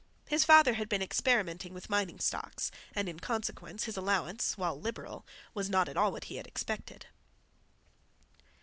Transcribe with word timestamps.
His 0.27 0.43
father 0.43 0.73
had 0.73 0.89
been 0.89 1.03
experimenting 1.03 1.75
with 1.75 1.87
mining 1.87 2.17
stocks 2.19 2.71
and, 2.95 3.07
in 3.07 3.19
consequence, 3.19 3.83
his 3.83 3.97
allowance, 3.97 4.57
while 4.57 4.81
liberal, 4.81 5.27
was 5.53 5.69
not 5.69 5.87
at 5.87 5.95
all 5.95 6.11
what 6.11 6.23
he 6.23 6.37
had 6.37 6.47
expected. 6.47 7.05